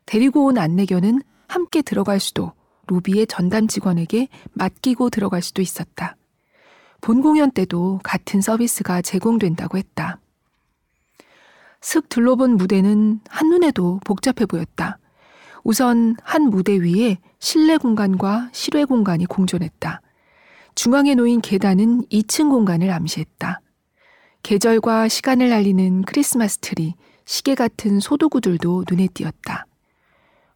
데리고 0.06 0.46
온 0.46 0.60
안내견은 0.60 1.24
함께 1.48 1.82
들어갈 1.82 2.20
수도 2.20 2.54
로비의 2.92 3.28
전담 3.28 3.68
직원에게 3.68 4.28
맡기고 4.52 5.10
들어갈 5.10 5.42
수도 5.42 5.62
있었다. 5.62 6.18
본 7.00 7.22
공연 7.22 7.50
때도 7.50 8.02
같은 8.04 8.42
서비스가 8.42 9.02
제공된다고 9.02 9.78
했다. 9.78 10.20
슥 11.80 12.10
둘러본 12.10 12.58
무대는 12.58 13.22
한눈에도 13.30 14.02
복잡해 14.06 14.46
보였다. 14.46 15.00
우선 15.64 16.16
한 16.22 16.44
무대 16.50 16.74
위에 16.74 17.18
실내 17.40 17.78
공간과 17.78 18.50
실외 18.52 18.84
공간이 18.84 19.26
공존했다. 19.26 20.02
중앙에 20.76 21.16
놓인 21.16 21.40
계단은 21.40 22.04
2층 22.08 22.50
공간을 22.50 22.92
암시했다. 22.92 23.62
계절과 24.44 25.08
시간을 25.08 25.54
알리는 25.54 26.02
크리스마스 26.04 26.58
트리, 26.58 26.96
시계 27.26 27.56
같은 27.56 28.00
소도구들도 28.00 28.86
눈에 28.90 29.08
띄었다. 29.14 29.66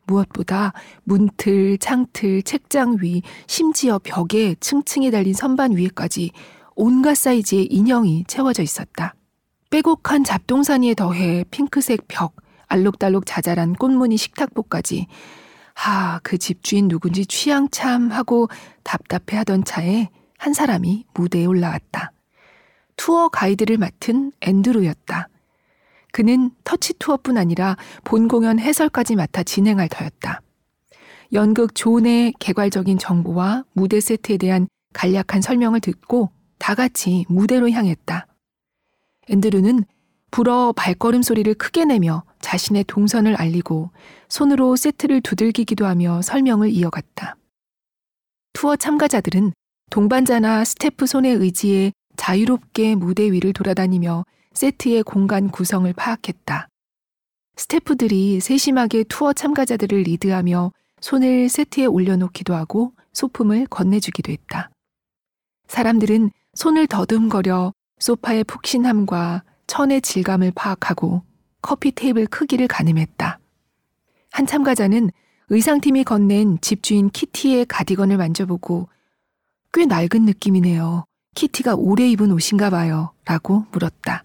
무엇보다 0.06 0.74
문틀, 1.04 1.78
창틀, 1.78 2.44
책장 2.44 2.98
위, 3.02 3.22
심지어 3.48 4.00
벽에 4.00 4.56
층층이 4.60 5.12
달린 5.12 5.34
선반 5.34 5.76
위에까지 5.76 6.32
온갖 6.76 7.16
사이즈의 7.16 7.66
인형이 7.66 8.26
채워져 8.28 8.64
있었다. 8.64 9.16
빼곡한 9.70 10.24
잡동사니에 10.24 10.94
더해 10.96 11.44
핑크색 11.52 12.08
벽, 12.08 12.36
알록달록 12.68 13.26
자잘한 13.26 13.74
꽃무늬 13.74 14.18
식탁보까지 14.18 15.08
하, 15.74 16.20
그 16.24 16.38
집주인 16.38 16.88
누군지 16.88 17.26
취향 17.26 17.70
참 17.70 18.12
하고 18.12 18.48
답답해 18.84 19.38
하던 19.38 19.66
차에 19.66 20.10
한 20.38 20.54
사람이 20.54 21.06
무대에 21.14 21.46
올라왔다. 21.46 22.12
투어 22.98 23.30
가이드를 23.30 23.78
맡은 23.78 24.32
앤드루였다. 24.42 25.28
그는 26.16 26.50
터치 26.64 26.94
투어뿐 26.98 27.38
아니라 27.38 27.76
본 28.06 28.30
공연 28.30 28.58
해설까지 28.58 29.18
맡아 29.18 29.44
진행할 29.44 29.90
터였다. 29.90 30.40
연극 31.34 31.76
존의 31.76 32.32
개괄적인 32.40 32.98
정보와 33.00 33.66
무대 33.74 34.00
세트에 34.00 34.38
대한 34.38 34.70
간략한 34.94 35.42
설명을 35.42 35.82
듣고 35.82 36.30
다 36.58 36.74
같이 36.74 37.26
무대로 37.28 37.70
향했다. 37.70 38.28
앤드루는 39.28 39.84
불어 40.32 40.72
발걸음 40.72 41.22
소리를 41.22 41.54
크게 41.56 41.84
내며 41.84 42.24
자신의 42.40 42.86
동선을 42.86 43.36
알리고 43.36 43.92
손으로 44.30 44.78
세트를 44.78 45.20
두들기기도 45.20 45.86
하며 45.86 46.22
설명을 46.22 46.70
이어갔다. 46.70 47.36
투어 48.54 48.78
참가자들은 48.78 49.52
동반자나 49.90 50.64
스태프 50.64 51.08
손에 51.08 51.32
의지해 51.32 51.92
자유롭게 52.16 52.96
무대 52.96 53.30
위를 53.30 53.52
돌아다니며 53.52 54.24
세트의 54.56 55.04
공간 55.04 55.50
구성을 55.50 55.92
파악했다. 55.94 56.70
스태프들이 57.58 58.40
세심하게 58.40 59.04
투어 59.04 59.34
참가자들을 59.34 60.02
리드하며 60.02 60.72
손을 61.02 61.50
세트에 61.50 61.86
올려놓기도 61.86 62.56
하고 62.56 62.94
소품을 63.14 63.68
건네주기도 63.68 64.32
했다. 64.32 64.70
사람들은 65.68 66.32
손을 66.54 66.88
더듬거려 66.88 67.74
소파의 68.00 68.46
푹신함과 68.46 69.44
천의 69.68 70.02
질감을 70.02 70.52
파악하고 70.56 71.24
커피 71.62 71.92
테이블 71.92 72.26
크기를 72.26 72.68
가늠했다. 72.68 73.40
한 74.32 74.46
참가자는 74.46 75.12
의상팀이 75.50 76.04
건넨 76.04 76.60
집주인 76.62 77.10
키티의 77.10 77.66
가디건을 77.66 78.18
만져보고 78.18 78.88
꽤 79.74 79.86
낡은 79.86 80.24
느낌이네요. 80.26 81.06
키티가 81.36 81.76
오래 81.76 82.08
입은 82.08 82.32
옷인가 82.32 82.70
봐요. 82.70 83.12
라고 83.26 83.66
물었다. 83.72 84.24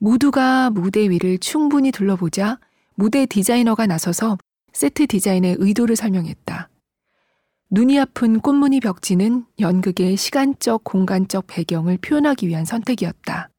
모두가 0.00 0.70
무대 0.70 1.10
위를 1.10 1.38
충분히 1.38 1.92
둘러보자 1.92 2.58
무대 2.94 3.26
디자이너가 3.26 3.86
나서서 3.86 4.38
세트 4.72 5.06
디자인의 5.06 5.56
의도를 5.58 5.94
설명했다. 5.94 6.70
눈이 7.70 8.00
아픈 8.00 8.40
꽃무늬 8.40 8.80
벽지는 8.80 9.44
연극의 9.60 10.16
시간적, 10.16 10.84
공간적 10.84 11.46
배경을 11.46 11.98
표현하기 11.98 12.48
위한 12.48 12.64
선택이었다. 12.64 13.50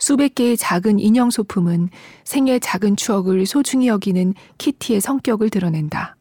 수백 0.00 0.34
개의 0.34 0.56
작은 0.56 0.98
인형 0.98 1.30
소품은 1.30 1.90
생의 2.24 2.58
작은 2.58 2.96
추억을 2.96 3.46
소중히 3.46 3.86
여기는 3.86 4.34
키티의 4.58 5.00
성격을 5.00 5.50
드러낸다. 5.50 6.16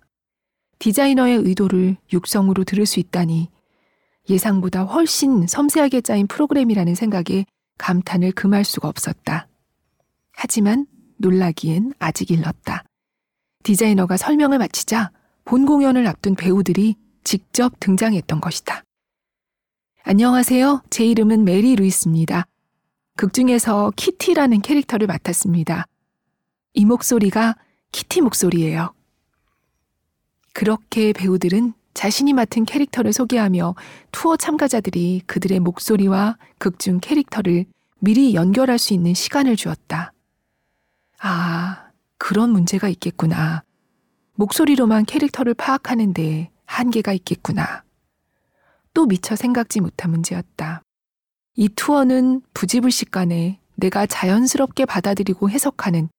디자이너의 0.78 1.38
의도를 1.38 1.98
육성으로 2.14 2.64
들을 2.64 2.86
수 2.86 3.00
있다니 3.00 3.50
예상보다 4.30 4.84
훨씬 4.84 5.48
섬세하게 5.48 6.02
짜인 6.02 6.28
프로그램이라는 6.28 6.94
생각에 6.94 7.46
감탄을 7.80 8.34
금할 8.34 8.64
수가 8.64 8.88
없었다. 8.88 9.48
하지만 10.34 10.86
놀라기엔 11.18 11.94
아직 11.98 12.30
일렀다. 12.30 12.84
디자이너가 13.64 14.18
설명을 14.18 14.60
마치자 14.60 15.12
본 15.44 15.66
공연을 15.66 16.06
앞둔 16.06 16.36
배우들이 16.36 16.96
직접 17.24 17.80
등장했던 17.80 18.40
것이다. 18.40 18.84
안녕하세요. 20.04 20.84
제 20.90 21.06
이름은 21.06 21.44
메리 21.44 21.76
루이스입니다. 21.76 22.46
극 23.18 23.34
중에서 23.34 23.92
키티라는 23.96 24.62
캐릭터를 24.62 25.08
맡았습니다. 25.08 25.86
이 26.74 26.86
목소리가 26.86 27.56
키티 27.92 28.22
목소리예요. 28.22 28.94
그렇게 30.54 31.14
배우들은 31.14 31.74
자신이 31.94 32.34
맡은 32.34 32.66
캐릭터를 32.66 33.14
소개하며 33.14 33.76
투어 34.12 34.38
참가자들이 34.38 35.24
그들의 35.26 35.60
목소리와 35.60 36.38
극중 36.58 37.00
캐릭터를 37.02 37.66
미리 38.00 38.34
연결할 38.34 38.80
수 38.80 38.94
있는 38.94 39.14
시간을 39.14 39.56
주었다. 39.56 40.14
아, 41.20 41.90
그런 42.18 42.52
문제가 42.52 42.88
있겠구나. 42.90 43.64
목소리로만 44.36 45.06
캐릭터를 45.06 45.54
파악하는데 45.54 46.50
한계가 46.66 47.12
있겠구나. 47.14 47.84
또 48.94 49.06
미처 49.06 49.36
생각지 49.36 49.82
못한 49.82 50.12
문제였다. 50.12 50.82
이 51.56 51.68
투어는 51.68 52.42
부지불식 52.54 53.12
간에 53.12 53.60
내가 53.76 54.06
자연스럽게 54.06 54.86
받아들이고 54.86 55.50
해석하는 55.50 56.10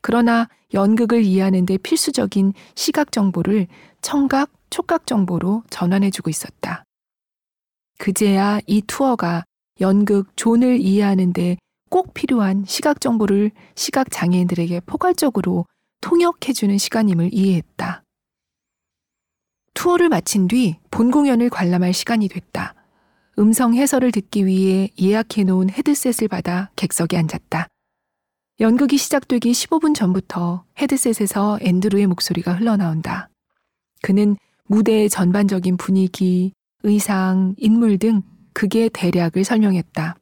그러나 0.00 0.48
연극을 0.72 1.22
이해하는데 1.24 1.78
필수적인 1.78 2.52
시각 2.74 3.12
정보를 3.12 3.66
청각, 4.00 4.50
촉각 4.70 5.06
정보로 5.06 5.62
전환해주고 5.70 6.30
있었다. 6.30 6.84
그제야 7.98 8.60
이 8.66 8.82
투어가 8.82 9.44
연극 9.80 10.36
존을 10.36 10.80
이해하는데 10.80 11.56
꼭 11.90 12.14
필요한 12.14 12.64
시각 12.66 13.00
정보를 13.00 13.50
시각 13.74 14.10
장애인들에게 14.10 14.80
포괄적으로 14.80 15.66
통역해주는 16.00 16.76
시간임을 16.78 17.30
이해했다. 17.32 18.02
투어를 19.74 20.08
마친 20.08 20.48
뒤 20.48 20.76
본 20.90 21.10
공연을 21.10 21.50
관람할 21.50 21.92
시간이 21.92 22.28
됐다. 22.28 22.74
음성 23.38 23.74
해설을 23.74 24.12
듣기 24.12 24.46
위해 24.46 24.88
예약해 24.98 25.44
놓은 25.44 25.68
헤드셋을 25.68 26.28
받아 26.28 26.70
객석에 26.74 27.18
앉았다. 27.18 27.68
연극이 28.60 28.96
시작되기 28.96 29.52
15분 29.52 29.94
전부터 29.94 30.64
헤드셋에서 30.80 31.58
앤드루의 31.60 32.06
목소리가 32.06 32.54
흘러나온다. 32.54 33.28
그는 34.00 34.38
무대의 34.66 35.08
전반적인 35.08 35.76
분위기, 35.76 36.52
의상, 36.82 37.54
인물 37.58 37.98
등 37.98 38.22
극의 38.52 38.90
대략을 38.90 39.44
설명했다. 39.44 40.16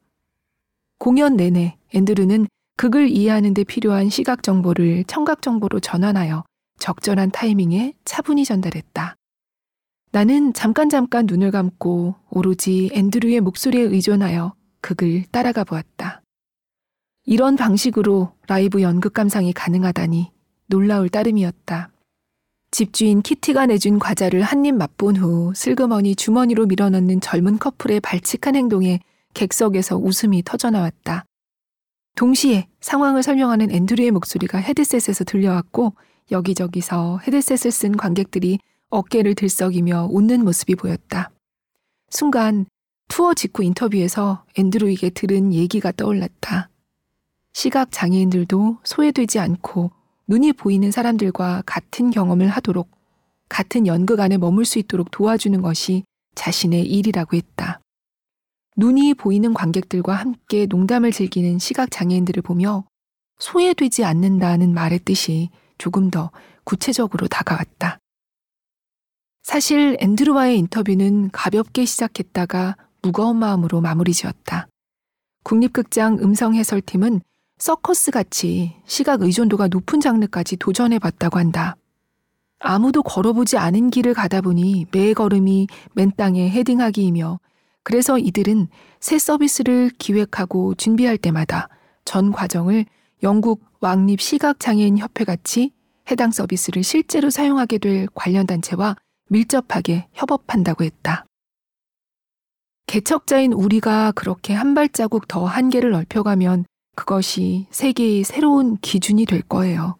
공연 0.97 1.35
내내 1.35 1.77
앤드루는 1.93 2.47
극을 2.77 3.09
이해하는 3.09 3.53
데 3.53 3.63
필요한 3.63 4.09
시각 4.09 4.43
정보를 4.43 5.05
청각 5.05 5.41
정보로 5.41 5.79
전환하여 5.79 6.43
적절한 6.79 7.31
타이밍에 7.31 7.93
차분히 8.03 8.43
전달했다. 8.43 9.15
나는 10.11 10.53
잠깐 10.53 10.89
잠깐 10.89 11.25
눈을 11.25 11.51
감고 11.51 12.15
오로지 12.29 12.89
앤드류의 12.93 13.41
목소리에 13.41 13.81
의존하여 13.81 14.53
극을 14.81 15.23
따라가 15.31 15.63
보았다. 15.63 16.21
이런 17.25 17.55
방식으로 17.55 18.33
라이브 18.47 18.81
연극 18.81 19.13
감상이 19.13 19.51
가능하다니 19.51 20.31
놀라울 20.67 21.09
따름이었다. 21.09 21.89
집주인 22.71 23.21
키티가 23.21 23.67
내준 23.67 23.99
과자를 23.99 24.41
한 24.41 24.65
입 24.65 24.75
맛본 24.75 25.15
후 25.17 25.53
슬그머니 25.55 26.15
주머니로 26.15 26.65
밀어넣는 26.65 27.21
젊은 27.21 27.57
커플의 27.57 28.01
발칙한 28.01 28.55
행동에 28.55 28.99
객석에서 29.33 29.97
웃음이 29.97 30.43
터져나왔다. 30.43 31.25
동시에 32.15 32.67
상황을 32.81 33.23
설명하는 33.23 33.71
앤드류의 33.71 34.11
목소리가 34.11 34.57
헤드셋에서 34.59 35.23
들려왔고 35.25 35.93
여기저기서 36.31 37.19
헤드셋을 37.27 37.71
쓴 37.71 37.97
관객들이 37.97 38.59
어깨를 38.89 39.35
들썩이며 39.35 40.09
웃는 40.11 40.43
모습이 40.43 40.75
보였다. 40.75 41.31
순간 42.09 42.65
투어 43.09 43.33
직후 43.33 43.63
인터뷰에서 43.63 44.45
앤드루에게 44.57 45.11
들은 45.11 45.53
얘기가 45.53 45.91
떠올랐다. 45.91 46.69
시각 47.53 47.89
장애인들도 47.91 48.79
소외되지 48.83 49.39
않고 49.39 49.91
눈이 50.27 50.53
보이는 50.53 50.91
사람들과 50.91 51.63
같은 51.65 52.09
경험을 52.09 52.47
하도록 52.49 52.89
같은 53.47 53.85
연극 53.85 54.19
안에 54.19 54.37
머물 54.37 54.65
수 54.65 54.79
있도록 54.79 55.11
도와주는 55.11 55.61
것이 55.61 56.03
자신의 56.33 56.85
일이라고 56.85 57.37
했다. 57.37 57.79
눈이 58.77 59.13
보이는 59.13 59.53
관객들과 59.53 60.15
함께 60.15 60.65
농담을 60.65 61.11
즐기는 61.11 61.59
시각 61.59 61.91
장애인들을 61.91 62.41
보며 62.41 62.85
소외되지 63.39 64.03
않는다는 64.03 64.73
말의 64.73 64.99
뜻이 64.99 65.49
조금 65.77 66.09
더 66.09 66.31
구체적으로 66.63 67.27
다가왔다. 67.27 67.99
사실 69.43 69.95
앤드루와의 69.99 70.57
인터뷰는 70.57 71.29
가볍게 71.31 71.85
시작했다가 71.85 72.75
무거운 73.03 73.37
마음으로 73.37 73.79
마무리 73.79 74.11
지었다. 74.11 74.67
국립극장 75.43 76.17
음성 76.19 76.55
해설팀은 76.55 77.21
서커스 77.57 78.11
같이 78.11 78.75
시각 78.85 79.21
의존도가 79.21 79.69
높은 79.69 80.01
장르까지 80.01 80.57
도전해 80.57 80.99
봤다고 80.99 81.39
한다. 81.39 81.75
아무도 82.59 83.01
걸어보지 83.01 83.57
않은 83.57 83.91
길을 83.91 84.13
가다 84.13 84.41
보니 84.41 84.87
매 84.91 85.13
걸음이 85.13 85.67
맨 85.93 86.11
땅에 86.17 86.49
헤딩하기이며 86.49 87.39
그래서 87.83 88.17
이들은 88.17 88.67
새 88.99 89.19
서비스를 89.19 89.91
기획하고 89.97 90.75
준비할 90.75 91.17
때마다 91.17 91.69
전 92.03 92.31
과정을 92.31 92.85
영국 93.23 93.63
왕립 93.79 94.19
시각장애인 94.19 94.97
협회 94.97 95.23
같이 95.23 95.71
해당 96.11 96.31
서비스를 96.31 96.83
실제로 96.83 97.29
사용하게 97.29 97.77
될 97.77 98.07
관련 98.13 98.47
단체와 98.47 98.95
밀접하게 99.29 100.07
협업한다고 100.13 100.83
했다. 100.83 101.25
개척자인 102.87 103.53
우리가 103.53 104.11
그렇게 104.11 104.53
한 104.53 104.73
발자국 104.73 105.27
더 105.27 105.45
한계를 105.45 105.91
넓혀가면 105.91 106.65
그것이 106.95 107.67
세계의 107.71 108.23
새로운 108.23 108.77
기준이 108.77 109.25
될 109.25 109.41
거예요. 109.41 109.97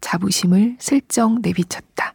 자부심을 0.00 0.76
슬쩍 0.80 1.40
내비쳤다. 1.40 2.14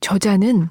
저자는 0.00 0.70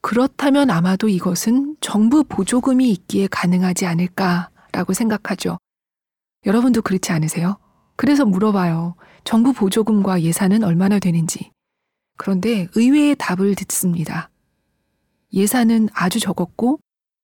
그렇다면 0.00 0.68
아마도 0.70 1.08
이것은 1.08 1.76
정부 1.80 2.24
보조금이 2.24 2.90
있기에 2.90 3.28
가능하지 3.28 3.86
않을까라고 3.86 4.92
생각하죠. 4.92 5.58
여러분도 6.46 6.82
그렇지 6.82 7.12
않으세요? 7.12 7.58
그래서 7.96 8.24
물어봐요. 8.24 8.96
정부 9.24 9.52
보조금과 9.52 10.22
예산은 10.22 10.64
얼마나 10.64 10.98
되는지. 10.98 11.50
그런데 12.16 12.66
의외의 12.74 13.16
답을 13.16 13.54
듣습니다. 13.54 14.30
예산은 15.32 15.88
아주 15.94 16.20
적었고 16.20 16.80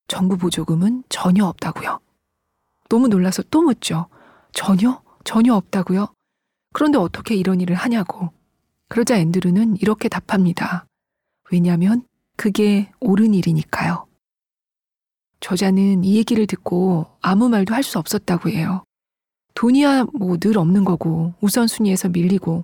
정부 0.07 0.37
보조금은 0.37 1.03
전혀 1.09 1.45
없다고요. 1.45 1.99
너무 2.89 3.07
놀라서 3.07 3.43
또 3.51 3.61
묻죠. 3.61 4.07
전혀? 4.53 5.01
전혀 5.23 5.53
없다고요? 5.53 6.07
그런데 6.73 6.97
어떻게 6.97 7.35
이런 7.35 7.61
일을 7.61 7.75
하냐고. 7.75 8.31
그러자 8.87 9.17
앤드루는 9.19 9.77
이렇게 9.77 10.09
답합니다. 10.09 10.85
왜냐하면 11.51 12.03
그게 12.37 12.91
옳은 13.01 13.33
일이니까요. 13.33 14.07
저자는 15.41 16.03
이 16.03 16.15
얘기를 16.15 16.47
듣고 16.47 17.05
아무 17.21 17.49
말도 17.49 17.73
할 17.73 17.83
수 17.83 17.99
없었다고 17.99 18.49
해요. 18.49 18.83
돈이야 19.55 20.05
뭐 20.13 20.37
늘 20.37 20.57
없는 20.57 20.85
거고 20.85 21.33
우선순위에서 21.41 22.09
밀리고 22.09 22.63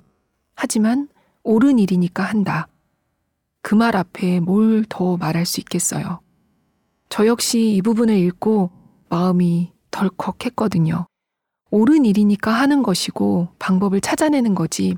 하지만 0.56 1.10
옳은 1.44 1.80
일이니까 1.80 2.24
한다. 2.24 2.68
그 3.62 3.76
말 3.76 3.96
앞에 3.96 4.40
뭘 4.40 4.86
더 4.88 5.18
말할 5.18 5.46
수 5.46 5.60
있겠어요. 5.60 6.20
저 7.10 7.26
역시 7.28 7.76
이 7.76 7.82
부분을 7.82 8.16
읽고 8.18 8.70
마음이 9.10 9.72
덜컥 9.92 10.46
했거든요. 10.46 11.08
옳은 11.72 12.06
일이니까 12.06 12.52
하는 12.52 12.84
것이고 12.84 13.50
방법을 13.60 14.02
찾아내는 14.02 14.56
거지 14.56 14.96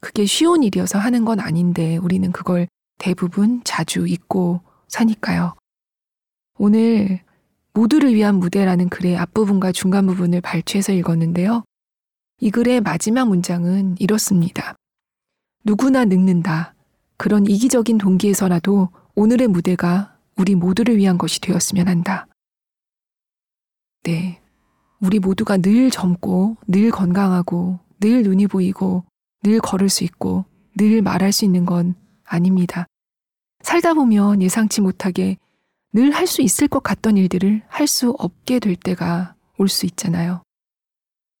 그게 0.00 0.26
쉬운 0.26 0.62
일이어서 0.62 0.98
하는 0.98 1.24
건 1.24 1.40
아닌데 1.40 1.96
우리는 1.96 2.30
그걸 2.32 2.68
대부분 2.98 3.62
자주 3.64 4.06
잊고 4.06 4.60
사니까요. 4.88 5.54
오늘 6.58 7.20
모두를 7.74 8.14
위한 8.14 8.36
무대라는 8.36 8.88
글의 8.88 9.16
앞부분과 9.16 9.72
중간 9.72 10.06
부분을 10.06 10.40
발췌해서 10.40 10.92
읽었는데요. 10.92 11.64
이 12.40 12.50
글의 12.50 12.80
마지막 12.80 13.28
문장은 13.28 13.96
이렇습니다. 13.98 14.74
누구나 15.64 16.04
늙는다. 16.04 16.74
그런 17.16 17.46
이기적인 17.46 17.98
동기에서라도 17.98 18.90
오늘의 19.14 19.48
무대가 19.48 20.18
우리 20.36 20.54
모두를 20.54 20.96
위한 20.96 21.18
것이 21.18 21.40
되었으면 21.40 21.88
한다. 21.88 22.26
네. 24.02 24.40
우리 25.00 25.18
모두가 25.18 25.56
늘 25.58 25.90
젊고, 25.90 26.56
늘 26.66 26.90
건강하고, 26.90 27.78
늘 28.00 28.22
눈이 28.22 28.48
보이고, 28.48 29.04
늘 29.42 29.60
걸을 29.60 29.88
수 29.88 30.04
있고, 30.04 30.44
늘 30.76 31.02
말할 31.02 31.32
수 31.32 31.44
있는 31.44 31.64
건 31.64 31.94
아닙니다. 32.24 32.86
살다 33.62 33.94
보면 33.94 34.42
예상치 34.42 34.80
못하게 34.80 35.38
늘 35.94 36.10
할 36.12 36.26
수 36.26 36.42
있을 36.42 36.68
것 36.68 36.82
같던 36.82 37.16
일들을 37.16 37.62
할 37.68 37.86
수 37.86 38.14
없게 38.18 38.58
될 38.58 38.76
때가 38.76 39.34
올 39.58 39.68
수 39.68 39.86
있잖아요. 39.86 40.42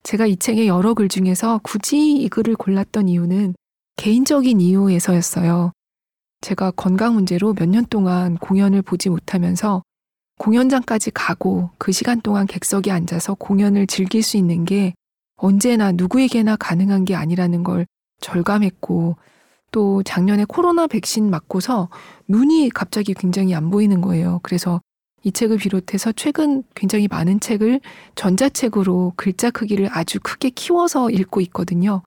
제가 0.02 0.26
이 0.26 0.36
책의 0.36 0.68
여러 0.68 0.94
글 0.94 1.08
중에서 1.08 1.60
굳이 1.62 2.16
이 2.16 2.28
글을 2.28 2.56
골랐던 2.56 3.08
이유는 3.08 3.54
개인적인 3.96 4.60
이유에서였어요. 4.60 5.72
제가 6.40 6.72
건강 6.72 7.14
문제로 7.14 7.54
몇 7.54 7.66
년 7.68 7.86
동안 7.86 8.36
공연을 8.36 8.82
보지 8.82 9.08
못하면서 9.10 9.82
공연장까지 10.38 11.12
가고 11.12 11.70
그 11.78 11.92
시간 11.92 12.20
동안 12.20 12.46
객석에 12.46 12.90
앉아서 12.90 13.34
공연을 13.34 13.86
즐길 13.86 14.22
수 14.22 14.36
있는 14.36 14.64
게 14.64 14.92
언제나 15.36 15.92
누구에게나 15.92 16.56
가능한 16.56 17.04
게 17.04 17.14
아니라는 17.14 17.62
걸 17.62 17.86
절감했고 18.20 19.16
또 19.72 20.02
작년에 20.04 20.44
코로나 20.46 20.86
백신 20.86 21.30
맞고서 21.30 21.88
눈이 22.28 22.70
갑자기 22.70 23.14
굉장히 23.14 23.54
안 23.54 23.70
보이는 23.70 24.00
거예요. 24.00 24.40
그래서 24.42 24.80
이 25.24 25.32
책을 25.32 25.58
비롯해서 25.58 26.12
최근 26.12 26.62
굉장히 26.74 27.08
많은 27.08 27.40
책을 27.40 27.80
전자책으로 28.14 29.14
글자 29.16 29.50
크기를 29.50 29.88
아주 29.90 30.18
크게 30.22 30.50
키워서 30.50 31.10
읽고 31.10 31.40
있거든요. 31.42 32.02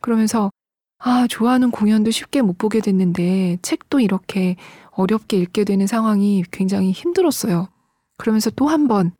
그러면서 0.00 0.50
아, 0.98 1.26
좋아하는 1.28 1.70
공연도 1.70 2.10
쉽게 2.10 2.40
못 2.42 2.56
보게 2.58 2.80
됐는데 2.80 3.58
책도 3.62 4.00
이렇게 4.00 4.56
어렵게 4.92 5.36
읽게 5.38 5.64
되는 5.64 5.86
상황이 5.86 6.44
굉장히 6.50 6.92
힘들었어요. 6.92 7.68
그러면서 8.16 8.50
또 8.50 8.68
한 8.68 8.88
번 8.88 9.12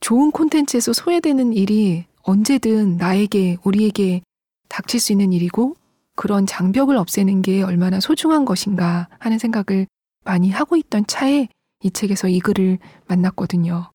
좋은 0.00 0.30
콘텐츠에서 0.30 0.92
소외되는 0.92 1.54
일이 1.54 2.04
언제든 2.22 2.98
나에게, 2.98 3.56
우리에게 3.64 4.20
닥칠 4.68 5.00
수 5.00 5.12
있는 5.12 5.32
일이고 5.32 5.74
그런 6.16 6.46
장벽을 6.46 6.96
없애는 6.96 7.42
게 7.42 7.62
얼마나 7.62 8.00
소중한 8.00 8.44
것인가 8.44 9.08
하는 9.18 9.38
생각을 9.38 9.86
많이 10.24 10.50
하고 10.50 10.76
있던 10.76 11.06
차에 11.06 11.48
이 11.82 11.90
책에서 11.90 12.28
이 12.28 12.40
글을 12.40 12.78
만났거든요. 13.06 13.92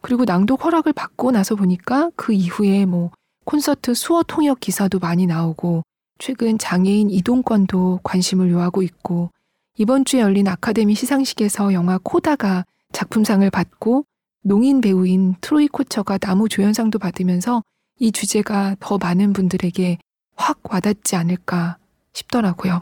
그리고 0.00 0.24
낭독 0.24 0.64
허락을 0.64 0.92
받고 0.92 1.32
나서 1.32 1.56
보니까 1.56 2.10
그 2.14 2.32
이후에 2.32 2.86
뭐 2.86 3.10
콘서트 3.44 3.94
수어 3.94 4.22
통역 4.22 4.60
기사도 4.60 4.98
많이 4.98 5.26
나오고 5.26 5.82
최근 6.18 6.58
장애인 6.58 7.10
이동권도 7.10 8.00
관심을 8.02 8.50
요하고 8.50 8.82
있고 8.82 9.30
이번 9.76 10.04
주에 10.04 10.20
열린 10.20 10.46
아카데미 10.48 10.94
시상식에서 10.94 11.72
영화 11.72 11.98
코다가 12.02 12.64
작품상을 12.92 13.48
받고 13.50 14.04
농인 14.42 14.80
배우인 14.80 15.36
트로이 15.40 15.68
코처가 15.68 16.18
나무 16.18 16.48
조연상도 16.48 16.98
받으면서 16.98 17.62
이 17.98 18.12
주제가 18.12 18.76
더 18.80 18.98
많은 18.98 19.32
분들에게 19.32 19.98
확 20.38 20.60
와닿지 20.72 21.16
않을까 21.16 21.78
싶더라고요. 22.12 22.80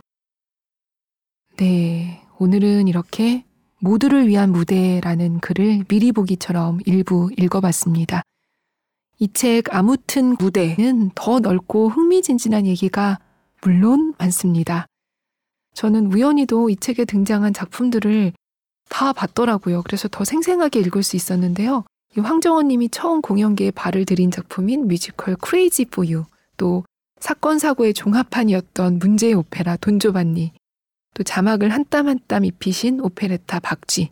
네, 1.56 2.22
오늘은 2.38 2.86
이렇게 2.86 3.44
모두를 3.80 4.28
위한 4.28 4.52
무대라는 4.52 5.40
글을 5.40 5.84
미리 5.88 6.12
보기처럼 6.12 6.80
일부 6.84 7.30
읽어봤습니다. 7.36 8.22
이 9.18 9.28
책 9.32 9.74
아무튼 9.74 10.36
무대는 10.38 11.10
더 11.14 11.40
넓고 11.40 11.88
흥미진진한 11.88 12.66
얘기가 12.66 13.18
물론 13.62 14.14
많습니다. 14.18 14.86
저는 15.72 16.12
우연히도 16.12 16.68
이 16.68 16.76
책에 16.76 17.06
등장한 17.06 17.54
작품들을 17.54 18.32
다 18.90 19.12
봤더라고요. 19.14 19.82
그래서 19.82 20.08
더 20.08 20.24
생생하게 20.24 20.80
읽을 20.80 21.02
수 21.02 21.16
있었는데요. 21.16 21.84
이 22.16 22.20
황정원 22.20 22.68
님이 22.68 22.90
처음 22.90 23.22
공연계에 23.22 23.70
발을 23.70 24.04
들인 24.04 24.30
작품인 24.30 24.86
뮤지컬 24.88 25.36
Crazy 25.36 25.86
for 25.86 26.02
You, 26.02 26.24
또 26.58 26.84
사건 27.20 27.58
사고의 27.58 27.94
종합판이었던 27.94 28.98
문제의 28.98 29.34
오페라 29.34 29.76
돈조반니, 29.76 30.52
또 31.14 31.22
자막을 31.22 31.72
한 31.72 31.84
땀 31.84 32.08
한 32.08 32.18
땀 32.28 32.44
입히신 32.44 33.00
오페레타 33.00 33.60
박쥐, 33.60 34.10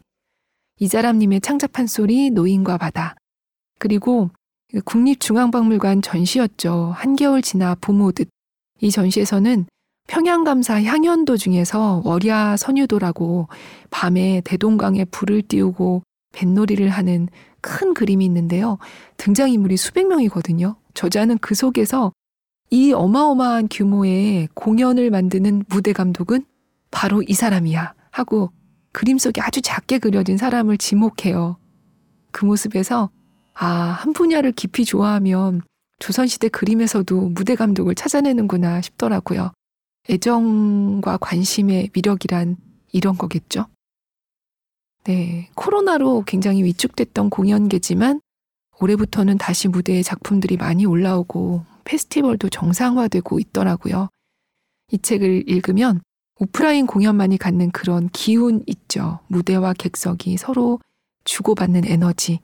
이자람님의 0.80 1.40
창작한 1.42 1.86
소리 1.86 2.30
노인과 2.30 2.78
바다, 2.78 3.14
그리고 3.78 4.30
국립중앙박물관 4.84 6.02
전시였죠. 6.02 6.92
한겨울 6.96 7.42
지나 7.42 7.76
봄 7.80 8.00
오듯. 8.00 8.28
이 8.80 8.90
전시에서는 8.90 9.66
평양감사 10.08 10.82
향연도 10.82 11.36
중에서 11.36 12.02
월야 12.04 12.56
선유도라고 12.56 13.48
밤에 13.90 14.42
대동강에 14.44 15.04
불을 15.04 15.42
띄우고 15.42 16.02
뱃놀이를 16.34 16.88
하는 16.88 17.28
큰 17.60 17.94
그림이 17.94 18.24
있는데요. 18.24 18.78
등장인물이 19.16 19.76
수백 19.76 20.08
명이거든요. 20.08 20.76
저자는 20.94 21.38
그 21.38 21.54
속에서 21.54 22.12
이 22.70 22.92
어마어마한 22.92 23.68
규모의 23.70 24.48
공연을 24.54 25.10
만드는 25.10 25.64
무대 25.68 25.92
감독은 25.92 26.44
바로 26.90 27.22
이 27.22 27.32
사람이야 27.32 27.94
하고 28.10 28.50
그림 28.92 29.18
속에 29.18 29.40
아주 29.40 29.60
작게 29.60 29.98
그려진 29.98 30.36
사람을 30.36 30.78
지목해요. 30.78 31.56
그 32.30 32.44
모습에서 32.44 33.10
아, 33.54 33.66
한 33.66 34.12
분야를 34.12 34.52
깊이 34.52 34.84
좋아하면 34.84 35.62
조선시대 36.00 36.48
그림에서도 36.48 37.30
무대 37.30 37.54
감독을 37.54 37.94
찾아내는구나 37.94 38.80
싶더라고요. 38.82 39.52
애정과 40.10 41.18
관심의 41.18 41.90
미력이란 41.94 42.56
이런 42.92 43.16
거겠죠? 43.16 43.66
네, 45.04 45.50
코로나로 45.54 46.24
굉장히 46.26 46.62
위축됐던 46.64 47.30
공연계지만 47.30 48.20
올해부터는 48.80 49.38
다시 49.38 49.68
무대에 49.68 50.02
작품들이 50.02 50.56
많이 50.56 50.84
올라오고 50.86 51.64
페스티벌도 51.84 52.48
정상화되고 52.48 53.38
있더라고요. 53.40 54.08
이 54.90 54.98
책을 54.98 55.48
읽으면 55.48 56.00
오프라인 56.40 56.86
공연만이 56.86 57.38
갖는 57.38 57.70
그런 57.70 58.08
기운 58.08 58.62
있죠. 58.66 59.20
무대와 59.28 59.74
객석이 59.74 60.36
서로 60.36 60.80
주고받는 61.24 61.84
에너지. 61.86 62.40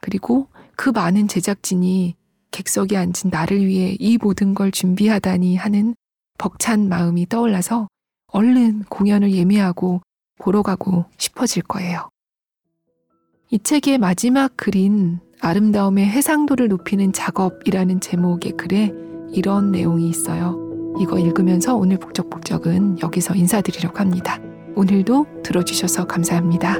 그리고 0.00 0.48
그 0.76 0.90
많은 0.90 1.28
제작진이 1.28 2.16
객석에 2.50 2.96
앉은 2.96 3.30
나를 3.30 3.64
위해 3.66 3.96
이 3.98 4.18
모든 4.18 4.54
걸 4.54 4.70
준비하다니 4.70 5.56
하는 5.56 5.94
벅찬 6.38 6.88
마음이 6.88 7.28
떠올라서 7.28 7.88
얼른 8.28 8.84
공연을 8.84 9.32
예매하고 9.32 10.02
보러 10.38 10.62
가고 10.62 11.04
싶어질 11.16 11.62
거예요. 11.62 12.08
이 13.50 13.58
책의 13.58 13.98
마지막 13.98 14.56
글인 14.56 15.20
아름다움의 15.40 16.06
해상도를 16.06 16.68
높이는 16.68 17.12
작업이라는 17.12 18.00
제목의 18.00 18.52
글에 18.52 18.92
이런 19.32 19.70
내용이 19.70 20.08
있어요. 20.08 20.58
이거 21.00 21.18
읽으면서 21.18 21.76
오늘 21.76 21.98
북적북적은 21.98 23.00
여기서 23.00 23.34
인사드리려고 23.34 23.98
합니다. 23.98 24.40
오늘도 24.74 25.26
들어주셔서 25.44 26.06
감사합니다. 26.06 26.78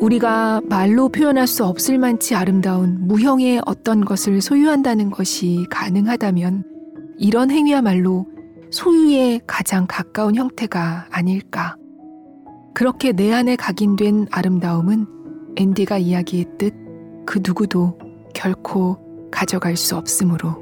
우리가 0.00 0.60
말로 0.68 1.08
표현할 1.08 1.46
수 1.46 1.64
없을 1.64 1.96
만치 1.96 2.34
아름다운 2.34 3.06
무형의 3.06 3.62
어떤 3.64 4.04
것을 4.04 4.42
소유한다는 4.42 5.10
것이 5.10 5.64
가능하다면 5.70 6.64
이런 7.18 7.50
행위야말로 7.50 8.26
소유에 8.72 9.40
가장 9.46 9.86
가까운 9.86 10.34
형태가 10.34 11.08
아닐까. 11.10 11.76
그렇게 12.74 13.12
내 13.12 13.30
안에 13.32 13.54
각인된 13.54 14.28
아름다움은 14.30 15.06
앤디가 15.56 15.98
이야기했듯 15.98 16.74
그 17.26 17.40
누구도 17.46 17.98
결코 18.34 18.98
가져갈 19.30 19.76
수 19.76 19.94
없으므로 19.96 20.61